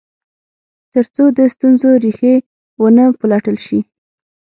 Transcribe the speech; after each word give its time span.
تر 0.93 1.05
څو 1.15 1.23
د 1.37 1.39
ستونزو 1.53 1.89
ریښې 2.03 2.35
و 2.81 2.83
نه 2.97 3.05
پلټل 3.19 3.57
شي. 3.65 3.79